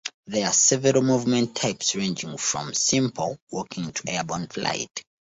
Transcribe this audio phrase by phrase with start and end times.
[0.25, 5.03] There are several movement types, ranging from simple walking to airborne flight.